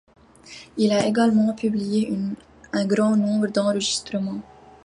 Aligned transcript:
Il 0.77 0.91
a 0.93 1.05
également 1.05 1.53
publié 1.53 2.11
un 2.73 2.85
grand 2.85 3.15
nombre 3.15 3.45
d'enregistrements. 3.45 4.41